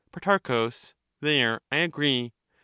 Pro. 0.11 0.39
There 1.19 1.61
I 1.71 1.77
agree. 1.77 2.33